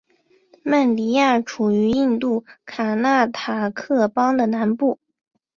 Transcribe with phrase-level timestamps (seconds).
[0.63, 4.99] 曼迪亚处于印度卡纳塔克邦的南部。